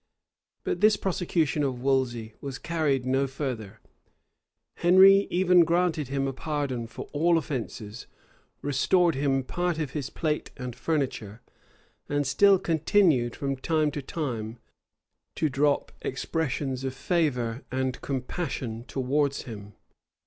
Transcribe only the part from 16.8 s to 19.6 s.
of favor and compassion towards